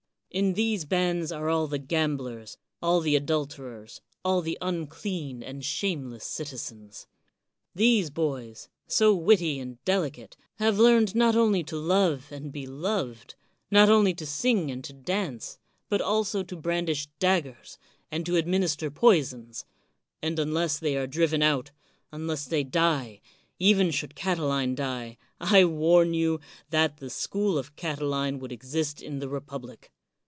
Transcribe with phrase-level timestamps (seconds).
[0.33, 6.23] In these bands are all the gamblers, all the adulterers, all the unclean and shameless
[6.23, 7.05] citize^ns.
[7.73, 12.49] 126 CICERO These boys, so witty and delicate, have learned not only to love and
[12.49, 13.35] be loved,
[13.69, 15.57] not only to sing and to dance,
[15.89, 17.77] but also to brandish daggers
[18.09, 19.65] and to administer poisons;
[20.21, 21.71] and unless they are driven out,
[22.13, 23.19] unless they die,
[23.59, 26.39] even should Catiline die, I warn you
[26.69, 29.91] that the school of Catiline would exist in the republic.